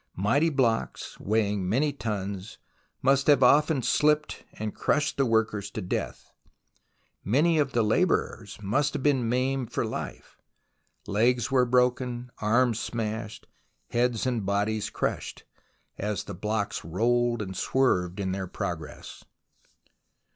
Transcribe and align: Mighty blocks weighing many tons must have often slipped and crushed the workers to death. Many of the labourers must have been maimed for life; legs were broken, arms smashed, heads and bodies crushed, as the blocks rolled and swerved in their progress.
Mighty 0.17 0.49
blocks 0.49 1.19
weighing 1.19 1.69
many 1.69 1.93
tons 1.93 2.57
must 3.03 3.27
have 3.27 3.43
often 3.43 3.83
slipped 3.83 4.45
and 4.53 4.73
crushed 4.73 5.15
the 5.15 5.27
workers 5.27 5.69
to 5.69 5.79
death. 5.79 6.31
Many 7.23 7.59
of 7.59 7.73
the 7.73 7.83
labourers 7.83 8.57
must 8.63 8.93
have 8.95 9.03
been 9.03 9.29
maimed 9.29 9.71
for 9.71 9.85
life; 9.85 10.39
legs 11.05 11.51
were 11.51 11.65
broken, 11.65 12.31
arms 12.39 12.79
smashed, 12.79 13.45
heads 13.91 14.25
and 14.25 14.43
bodies 14.43 14.89
crushed, 14.89 15.43
as 15.99 16.23
the 16.23 16.33
blocks 16.33 16.83
rolled 16.83 17.39
and 17.43 17.55
swerved 17.55 18.19
in 18.19 18.31
their 18.31 18.47
progress. 18.47 19.23